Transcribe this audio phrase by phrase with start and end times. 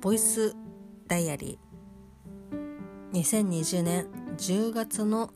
[0.00, 0.56] ボイス
[1.08, 3.12] ダイアリー。
[3.12, 4.06] 2020年
[4.38, 5.30] 10月の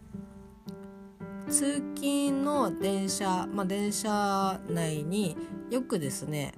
[1.50, 5.36] 通勤の電車、まあ、電車内に
[5.72, 6.54] よくですね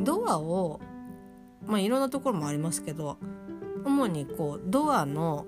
[0.00, 0.80] ドアを
[1.64, 3.16] まあいろんなところもありますけど
[3.86, 5.46] 主にこうドアの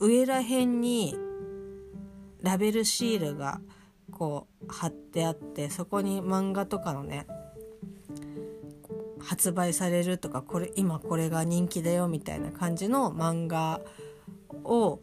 [0.00, 1.16] 上ら辺に
[2.42, 3.60] ラベルシールが
[4.12, 7.26] こう貼ってあってそこに漫画とかのね
[9.18, 13.80] 発売されるとかこれ今これが人気だよみたいな感じの漫画
[14.62, 15.00] を、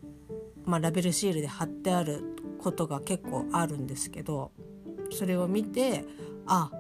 [0.66, 2.24] まあ、ラベルシールで貼ってある
[2.60, 4.52] ことが結構あるんですけど
[5.12, 6.06] それを見て
[6.46, 6.72] あ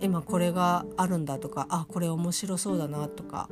[0.00, 3.48] 今これがあるんだとかあこれ面白そうだなとか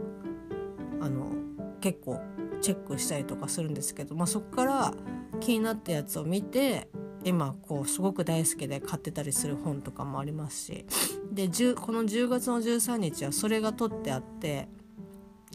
[1.02, 1.33] あの
[1.80, 2.20] 結構
[2.61, 4.95] チェックしたりとかするんですけど、まあ、そこから
[5.40, 6.89] 気になったやつを見て
[7.24, 10.86] 今こうすごく大好きで買ってたりする本とかもありますし
[11.33, 14.68] でこの10月の13日はそれが取ってあって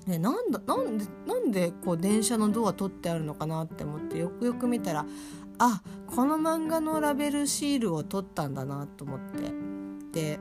[0.05, 5.05] でなんだなんでなんでこう電車のドア取ってあるのかなって思ってよくよく見たら
[5.59, 9.19] あこの漫画のラベルシールを取ったんだなと思っ
[10.11, 10.39] てで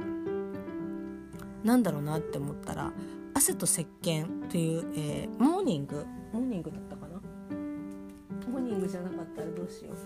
[1.64, 2.92] なんだろうなって思ったら
[3.36, 6.06] 「汗と石鹸という、えー、モーニング。
[6.32, 7.20] モーニングだったかな？
[8.50, 9.96] モーニングじゃなかったらどうしよう。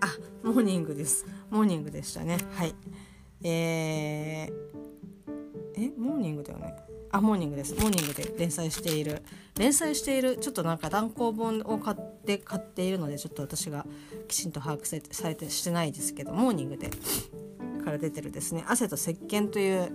[0.00, 0.08] あ
[0.42, 1.24] モーニングです。
[1.48, 2.38] モーニングでしたね。
[2.54, 2.74] はい。
[3.44, 4.52] えー、
[5.76, 6.74] えモーニングだよね。
[7.12, 7.74] あモーニングです。
[7.74, 9.22] モーニングで連載している。
[9.56, 13.86] 連載しているちょっとなんか単行本を買って買っているのでちょっと私が
[14.26, 16.90] きちんと把握されてしてないですけどモーニングで
[17.84, 19.92] から出てるですね「汗と石鹸という、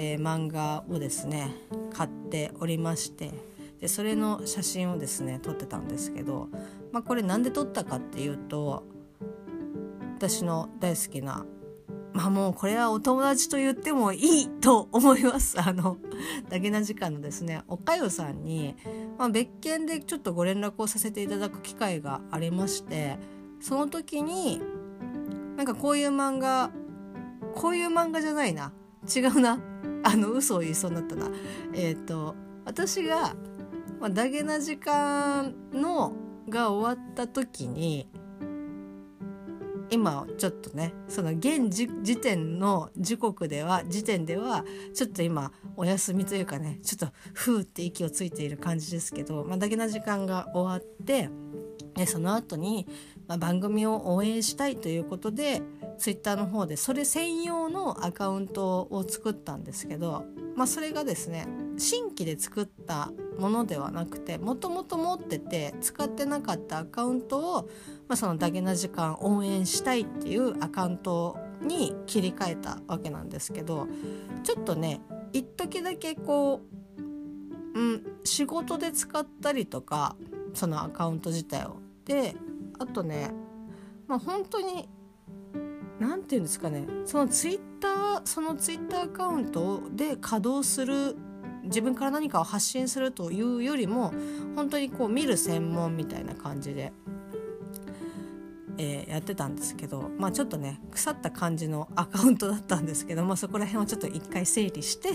[0.00, 1.50] えー、漫画をですね
[1.92, 3.32] 買っておりまして
[3.80, 6.48] でそれの写真をですね撮ってたんですけど、
[6.92, 8.84] まあ、これ何で撮ったかっていうと
[10.16, 11.44] 私の大好きな
[12.12, 15.54] まあもうこれはお友達と言ってもいいと思います。
[15.62, 15.98] あの、
[16.48, 18.74] だけな時間のですね、おかゆさんに、
[19.16, 23.18] まあ、別件でちょっとご連絡をさせていただく機会がありまして、
[23.60, 24.60] その時に、
[25.56, 26.72] なんかこういう漫画、
[27.54, 28.72] こういう漫画じゃないな。
[29.14, 29.60] 違うな。
[30.02, 31.30] あの、嘘を言いそうになったな。
[31.74, 33.34] えっ、ー、と、私が、
[34.00, 36.12] まあ、ダゲな時間の
[36.48, 38.08] が終わった時に
[39.90, 44.64] 今ちょっとねその現時点の時刻では時点では
[44.94, 51.30] ちょっと今お休みというかねちょっとふーって息をついている感じですけど、まあ、だけな時間が終わって
[51.94, 52.86] でその後に、
[53.26, 55.62] まあ、番組を応援したいということで
[55.98, 60.24] ツイッターの方でそれ専用のアカウントを作ったんですけど、
[60.56, 67.62] まあ、それがですね新規で作ったものではなくてもともと持ってて使ってなかったアカウントを、
[68.08, 73.88] まあ、そのダゲな時間応援したいっていうアカウントに切り替えたわけなんですけど
[74.44, 75.00] ちょっとね
[75.32, 76.62] 一時だけこ
[77.74, 80.16] う、うん、仕事で使ったりとか
[80.54, 81.76] そのアカウント自体を。
[82.04, 82.34] で
[82.78, 83.30] あとね
[84.06, 84.88] まあ本当に
[85.98, 86.86] 何て言うんですかね。
[87.04, 91.16] そのツイッターそのツイッターアカウントで稼働する
[91.64, 94.12] 自分から何かを発信するというよりも
[94.56, 96.92] 本当にこう見る専門みたいな感じで、
[98.78, 105.10] えー、やってたんですけどまあちょっとね腐った感じのアカウントだったんですけど、まあ、そこら辺をちょっと一回整理して、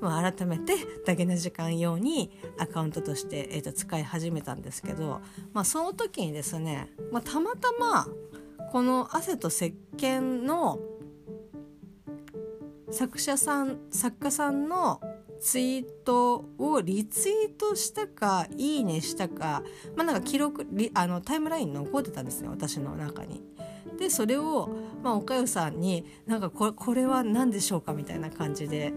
[0.00, 0.74] まあ、改めて
[1.04, 5.20] だけの時間用にアカウントとして、えー、と使い始めたんですけど、
[5.52, 8.06] まあ、その時にですね、まあ、たまたま
[8.72, 10.78] この「汗と石鹸の
[12.90, 15.00] 作者さん作家さんの
[15.40, 19.62] ツイートをリツイートしたかいいねしたか
[19.94, 23.42] まあなんか記録あのタイムラインに残ってたんですね私の中に。
[23.98, 24.68] でそれを、
[25.02, 28.92] まあ、おかゆさんに「なんかここれは何でしょうか?」みたいな感じで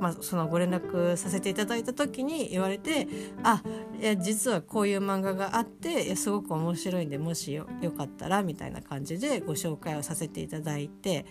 [0.00, 3.08] まあ、そのご連絡させていただいた時に言われて
[3.42, 3.62] 「あ
[4.00, 11.26] いや実はこういう漫画があってすごく面白いんでもしよよかったら」みたいな感じでご紹介をさせていただいて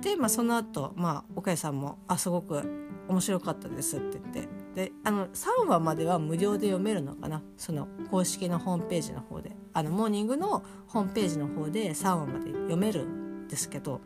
[0.00, 2.62] で、まあ、その後、まあ岡谷さんも「あすごく
[3.08, 7.42] 面白かったです」って言ってであの3話までは無料で読めるのかな？
[7.56, 14.00] その公式のホームページの方であのモーニングのホームページの方で3話まで読めるんですけど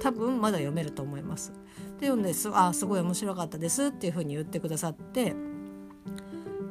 [0.00, 1.52] 多分まだ読めると思います。
[1.98, 5.34] で読んですあすごい面白かったですっていうふうに言ってくださって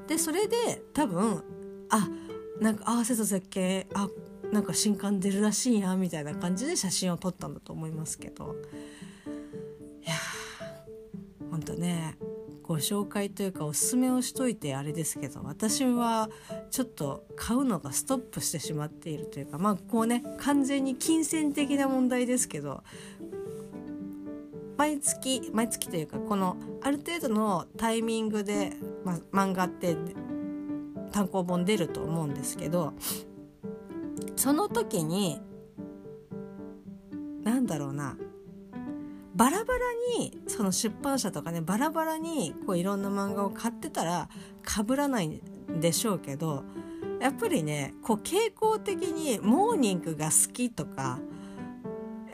[0.07, 1.43] でそれで多分
[1.89, 2.07] あ
[2.61, 4.07] なんか合わせた絶景あ
[4.51, 8.55] なんか新刊出るらしいやみたいな感じで写真を撮ったんだと思いますけど。
[10.03, 12.15] いやーほんとね
[12.61, 16.29] ご紹介というかおすすめをしといてあれですけど私は
[16.71, 22.83] ちょっと買うのがストップしてしまっているというかまあこうね完全に金銭的な問題ですけど
[24.77, 28.73] 毎月毎月というかこのある程度のタイミングで、
[29.03, 29.95] まあ、漫画って
[31.11, 32.93] 単行本出ると思うんですけど
[34.35, 35.39] その時に
[37.43, 38.17] 何だろうな
[39.35, 39.79] バラバラ
[40.17, 44.29] にその出版社とかねバラバラにこういろんな漫画を買ってたら
[44.63, 45.41] 被らないん
[45.79, 46.63] でしょうけど
[47.19, 51.19] やっぱりねこう傾向的にモーニングが好きとか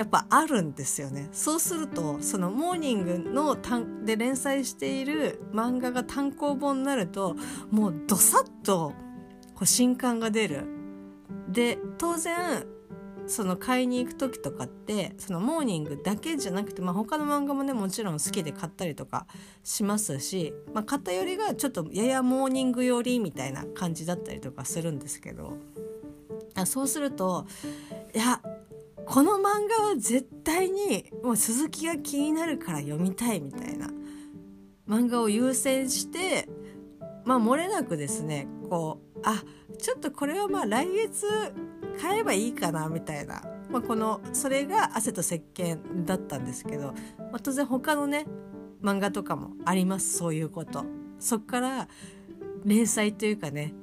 [0.01, 1.29] やっぱあるんですよね。
[1.31, 3.55] そうするとそのモーニングの
[4.03, 7.35] で連載している漫画が単行本になると
[7.69, 8.93] もうどさっと
[9.53, 10.65] こう新刊が出る。
[11.49, 12.65] で当然
[13.27, 19.27] その買いに行く時とかってそのモーニングだけじゃなくて、まあ、他の漫画もねもちろん好きで買ったりとか
[19.63, 25.57] しますし、まあ、買ったよりがちょっとややモーニング寄りみたいな感じだったりとかするんですけど。
[26.65, 27.45] そうすると
[28.13, 28.41] いや
[29.11, 33.89] この漫画は絶対にもう鈴木が気になるから読みたいみたいな。
[34.87, 36.47] 漫画を優先して
[37.25, 39.43] まあ漏れなくですねこうあ
[39.77, 41.27] ちょっとこれはまあ来月
[42.01, 48.25] 買えばいいかなみたいな、まあ、このそれが汗と石鹸だったんですけど、まあ、当然他のね
[48.81, 50.85] 漫画とかもありますそういうこと。
[51.19, 51.89] そっから
[52.63, 53.73] 連載というかね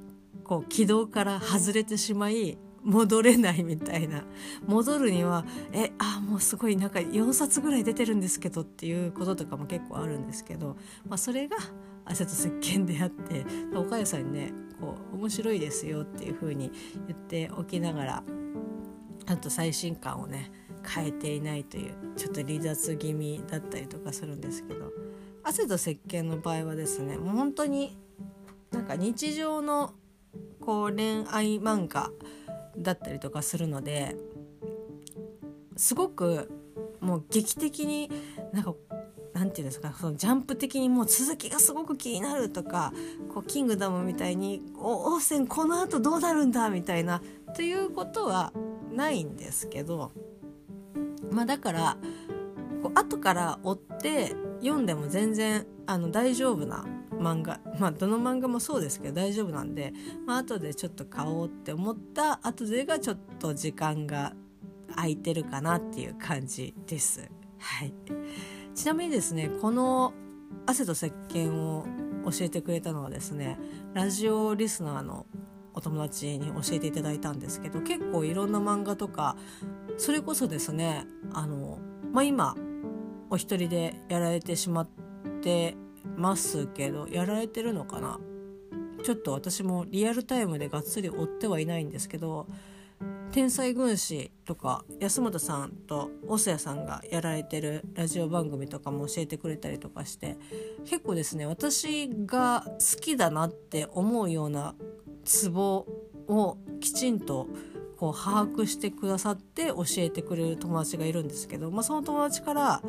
[0.43, 4.23] こう軌道から外れてしまい戻れないみたいな。
[4.65, 10.77] 戻るにはえあもうすごいなんか4冊ぐらい出てるんですけどっていうこととかも結構あるんですけど、
[11.07, 11.57] まあ、それが
[12.05, 13.45] 汗と石鹸であって
[13.75, 16.71] 岡谷さんにねこう面白いですよっていう風に
[17.07, 18.23] 言っておきながら
[19.27, 20.51] あと最新刊をね
[20.87, 24.91] 変えていないというちょっと離脱気味だったりとかするんですけど
[25.43, 27.97] 汗と石鹸の場合はですねもう本当に
[28.71, 29.93] なんか日常の
[30.61, 32.11] こう恋愛漫画
[32.79, 34.15] だったりとかするので
[35.77, 36.51] すごく
[36.99, 38.11] もう劇的に
[38.53, 38.73] なんか
[39.33, 42.91] なんていうんですかそのジャンプ的にもう続きがすごく気になるとか
[43.33, 47.21] こうキングダムみたいにお王戦このあとどうなるんだみたいな
[47.55, 48.51] ということは
[48.91, 50.11] ないんですけど
[51.31, 51.97] まあだから
[52.81, 56.85] こう後から追って読んでも全然あの大丈夫な
[57.19, 59.93] 漫画まあどの漫画もそうですけど大丈夫なんで、
[60.25, 64.33] まあ後でちょっと買おうって思った後でがちょっと時間が
[64.95, 67.29] 空いてるかなっていう感じです。
[67.59, 67.93] はい、
[68.73, 70.13] ちなみにですねこの
[70.65, 71.85] 「汗と石鹸を
[72.25, 73.57] 教えてくれたのはですね
[73.93, 75.25] ラジオリスナーの
[75.73, 79.37] お友達に教えていただいたんですけど結構いろんな漫画とか
[79.97, 81.79] それこそですねあの、
[82.11, 82.55] まあ、今
[83.29, 84.87] お一人でやられてしまっ
[85.41, 85.75] て
[86.19, 88.19] ますけどやられてるのかな？
[89.03, 92.47] ちょっと私もリアルタイムでがっつり追ってはいないんですけど
[93.31, 100.37] 「天才軍師」とか安本さんと細谷さんがやられてるラジオ番組とかも教えてくれたりとかして
[100.83, 104.75] 結構ですね私が好きだなって思うような
[105.23, 105.85] ツボ
[106.27, 107.47] をきちんと
[107.97, 112.81] こう把握してくださって教えてくれる友達がいるんですけど、まあ、その友達から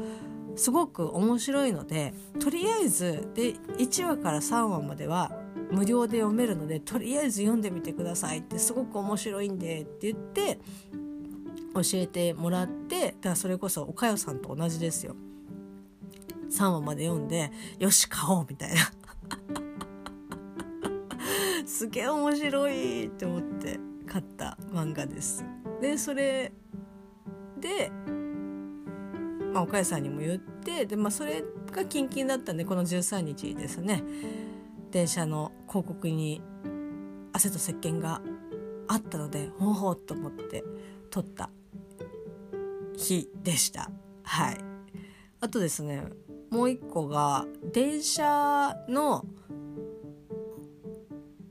[0.56, 5.32] すごく面白いのでとりあえずで1話から3話までは
[5.70, 10.58] 無料で読めるのでとりあえず読んでみてくださいってすごく面白いんでって言って
[11.74, 15.14] 教えてもらってだからそれこそおかよさんと同じですよ。
[16.50, 18.76] 3話まで読んでよし買おうみたいな。
[21.64, 25.44] すげえ面白いって思って買った漫画です。
[25.80, 26.52] でそれ
[27.60, 27.92] で
[29.52, 31.42] まあ、岡谷さんにも言ってで、まあ、それ
[31.72, 34.02] がキンキンだったんでこの13日ですね。
[34.90, 36.42] 電車の広告に
[37.32, 38.20] 汗と石鹸が
[38.88, 40.64] あったのでほうほうと思って
[41.10, 41.50] 撮った
[42.96, 43.90] 日でした。
[44.22, 44.58] はい。
[45.40, 46.04] あとですね
[46.50, 49.24] もう一個が電車の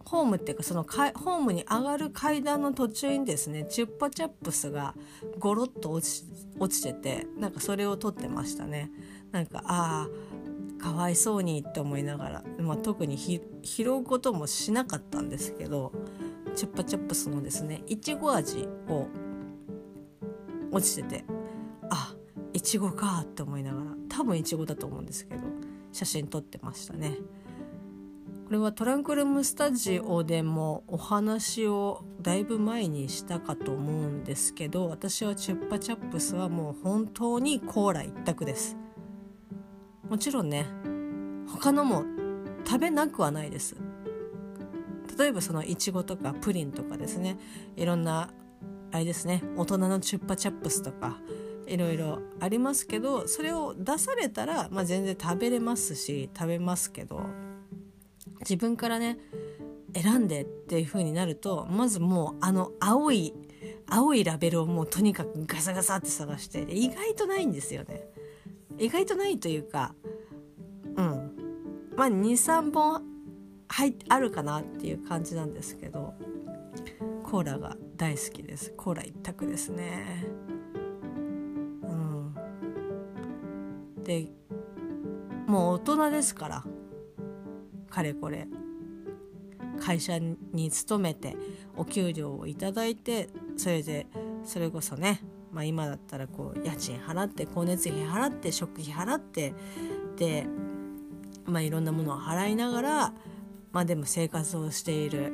[0.09, 4.95] ホームっていうかそのホームに上がる階段の途中にですねチュッパチャップスが
[5.37, 6.25] ゴロッと落ち
[6.57, 8.89] 落ちててなんかそれを撮ってましたね
[9.31, 10.07] なんかあ
[10.79, 15.91] あかわいそうにって思いながら、まあ、特に拾うこともしなかったんですけど
[16.55, 19.07] チュッパチャップスのですねいちご味を
[20.71, 21.25] 落ちてて
[21.91, 22.15] あ
[22.53, 25.43] いちごかって思いながら多分いちごだと思うんですけど
[25.91, 27.17] 写真撮ってましたね。
[28.49, 38.75] これはトランクルームスタジオでもお話をだいぶ前にしたかと思うんですけど私はチュッパチャップスはもう本当にコーラ一択です。
[40.09, 40.65] もちろんね
[41.47, 42.05] 他のも
[42.65, 43.77] 食べなくはないです。
[45.15, 47.37] 例えばそのいちごとかプリンとかですね。
[47.75, 48.31] いろんな
[48.91, 51.19] あれですね大人のチュッパチャップスとか
[51.67, 57.48] いろいろありますけどそれを出されたら、まあ、全然食べれますし食べますけど。
[58.41, 59.17] 自分からね
[59.93, 63.33] 選んでっていう風になるとまずもうあの青い
[63.89, 68.03] 青いラベルをもうとにかくガサガサって探して意外とないんですよね。
[68.77, 69.93] 意外とないというか
[70.95, 71.35] うん。
[71.95, 73.03] まあ23本
[73.67, 76.13] 入あるかなっていう感じなんですけど
[77.23, 78.73] コーラが大好きです。
[78.77, 80.25] コーラ一択ですね。
[81.83, 82.35] うん。
[84.03, 84.27] で
[85.47, 86.63] もう大人ですから
[87.89, 88.47] かれこれ
[89.79, 91.35] 会社に勤めて
[91.75, 94.07] お給料をいただいてそれで
[94.43, 99.53] それこそね、まあ、今だったらこう家賃払って光熱費払って食費払って
[100.17, 100.45] で、
[101.45, 103.13] まあ、いろんなものを払いながら、
[103.71, 105.33] まあ、でも生活をしている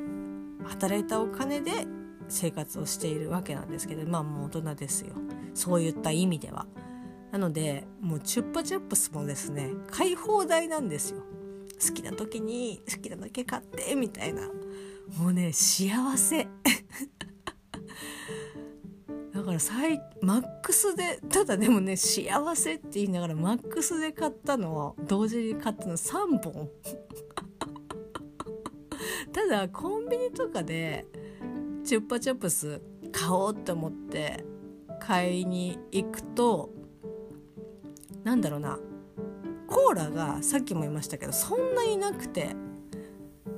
[0.64, 1.72] 働いたお金で
[2.28, 5.14] 生活をしているわけなんですけどまあもう大人ですよ
[5.54, 6.66] そういった意味では。
[7.32, 11.22] なのでもうチュッパチャップスもですね買い放題なんですよ。
[11.80, 14.42] 好きな時に好きなだけ買ってみたいな。
[15.18, 16.48] もうね幸せ。
[19.32, 26.70] だから最マックスでただでもね幸せって言いながらマックスで買ったのを同時に買ったの3本。
[29.32, 31.06] ただコンビニとかで
[31.84, 32.80] チュッパチャップス
[33.12, 34.44] 買おうって思って
[34.98, 36.70] 買いに行くと
[38.24, 38.78] なんだろうな。
[39.66, 42.54] コーラがさっきも言いましたけどそんなになくて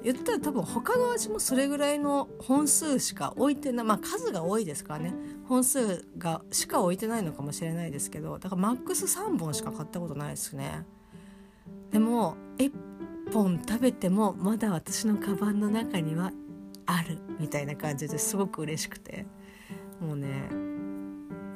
[0.03, 5.15] 言ったら多分他の味もそれぐらいの本数しか置いてないまあ数が多いですからね。
[5.49, 10.85] 本数がしか置いてないのかもしれないですけどだからマックス3本しか買ったことないですね。
[11.91, 12.73] でも1
[13.33, 16.33] 本食べてもまだ私のカバンの中には
[16.87, 19.27] あるみたいな感じですごく嬉しくて。
[20.01, 20.49] もうね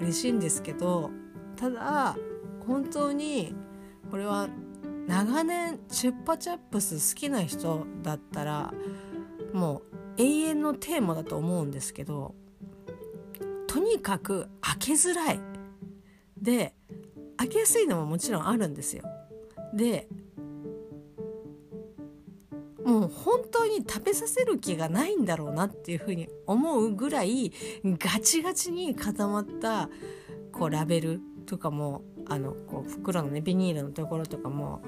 [0.00, 1.10] 嬉しいんですけど
[1.56, 2.16] ただ
[2.66, 3.54] 本当に
[4.12, 4.46] これは
[5.08, 8.74] 長年チュッパチャップス好きな人だったら
[9.54, 9.78] も
[10.18, 12.34] う永遠のテーマだと思うんですけど
[13.66, 15.40] とにかく開けづらい
[16.36, 16.74] で
[17.38, 19.02] 開けやすいのももちろんあるんですよ。
[19.72, 20.06] で
[22.84, 27.50] もう本当に食べさせる気がないんだろうなっていうふうに思うぐらい
[27.82, 29.88] ガチガチに固まった
[30.52, 32.02] こうラベルとかも
[32.32, 34.80] あのこう袋のねビニールのところとかも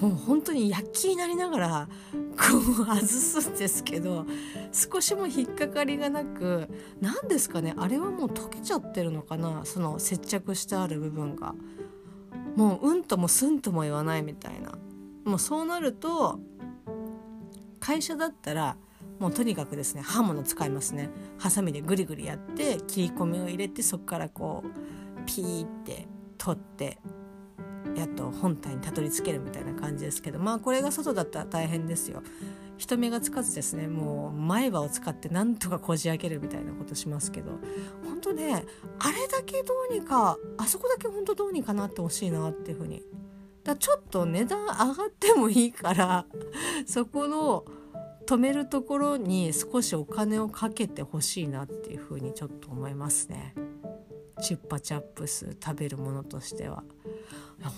[0.00, 4.26] もう本当に焼きになりながらこう外すんですけど
[4.72, 6.68] 少しも引っかかりがなく
[7.00, 11.54] 何ですかねあれはもう溶けちゃってるのかなその接着してある部分が。
[12.56, 14.78] もううんともすんとも言わないみたいな。
[15.24, 16.38] もうそうなると
[17.80, 18.76] 会社だったら
[19.18, 21.10] もうとにかくですね刃物使いますね。
[21.38, 26.06] ハサミでグリグリやって切り込みを入れてそこからこうピーって
[26.44, 26.98] 取って
[27.96, 32.22] やっと本体にたどり着けるみたいな感じですけどまあこれが外だったら大変ですよ。
[32.76, 37.52] 人目がつかずですねもう前歯を使ってなんとかこじ開けるみたいなことしますけど
[38.04, 38.64] 本当ね
[38.98, 43.00] あれだけどうにかあそこだけ本当どうにかなってほしいなっていうふうに
[43.62, 46.26] だちょっと値段上がってもいいから
[46.84, 47.64] そこの
[48.26, 53.54] 止めるところに少しお金をかけてほしいなっていうふうにちょっと思いますね。
[54.42, 56.84] チュッパチャップス食べるものとしては。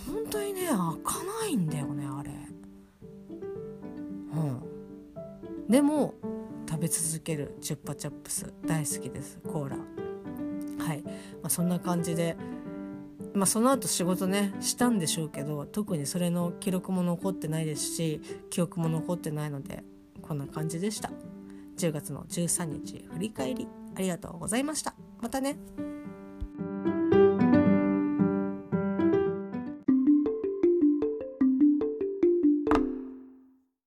[0.06, 2.30] 本当にね開かないんだよねあれ。
[4.32, 5.68] うん。
[5.68, 6.14] でも
[6.68, 9.76] 食べ続けるチュッパチャップス大好きですコーラ。
[10.84, 11.12] はい、ま
[11.44, 12.36] あ、そんな感じで
[13.36, 19.84] まあ、その後仕事ねしたんでしょうけど特にそれの記録も残ってないですし記憶も残ってないので
[20.22, 21.10] こんな感じでした。
[21.76, 24.94] 10月の13日振り返りありがとうございました。
[25.20, 25.56] またね。